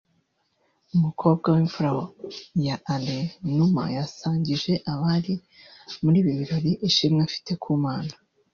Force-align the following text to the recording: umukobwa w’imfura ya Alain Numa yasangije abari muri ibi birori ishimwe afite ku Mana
umukobwa 0.95 1.47
w’imfura 1.53 1.91
ya 2.67 2.75
Alain 2.93 3.25
Numa 3.55 3.83
yasangije 3.97 4.73
abari 4.93 5.33
muri 6.01 6.17
ibi 6.21 6.31
birori 6.39 6.71
ishimwe 6.87 7.21
afite 7.29 7.51
ku 7.63 7.71
Mana 7.85 8.13